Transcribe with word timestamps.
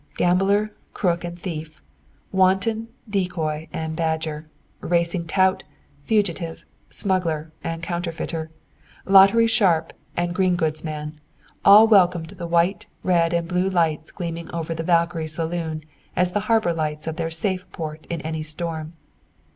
Gambler, 0.17 0.73
crook 0.95 1.23
and 1.23 1.39
thief; 1.39 1.79
wanton, 2.31 2.87
decoy 3.07 3.67
and 3.71 3.95
badger; 3.95 4.47
racing 4.79 5.27
tout, 5.27 5.63
fugitive, 6.01 6.65
smuggler, 6.89 7.51
and 7.63 7.83
counterfeiter; 7.83 8.49
lottery 9.05 9.45
sharp 9.45 9.93
and 10.17 10.33
green 10.33 10.55
goods 10.55 10.83
man, 10.83 11.21
all 11.63 11.87
welcomed 11.87 12.29
the 12.31 12.47
white, 12.47 12.87
red 13.03 13.31
and 13.31 13.47
blue 13.47 13.69
lights 13.69 14.11
gleaming 14.11 14.49
over 14.49 14.73
the 14.73 14.81
"Valkyrie" 14.81 15.27
saloon 15.27 15.83
as 16.15 16.31
the 16.31 16.39
harbor 16.49 16.73
lights 16.73 17.05
of 17.05 17.17
their 17.17 17.29
safe 17.29 17.71
port 17.71 18.07
in 18.09 18.21
any 18.21 18.41
storm. 18.41 18.93